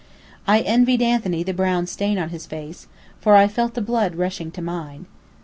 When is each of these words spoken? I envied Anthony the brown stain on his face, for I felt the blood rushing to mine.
I 0.47 0.61
envied 0.61 1.03
Anthony 1.03 1.43
the 1.43 1.53
brown 1.53 1.85
stain 1.85 2.17
on 2.17 2.29
his 2.29 2.47
face, 2.47 2.87
for 3.19 3.35
I 3.35 3.47
felt 3.47 3.75
the 3.75 3.83
blood 3.83 4.15
rushing 4.15 4.49
to 4.49 4.61
mine. 4.63 5.05